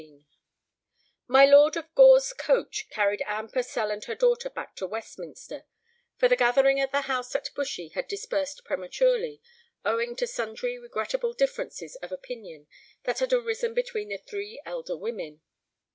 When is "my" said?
1.27-1.45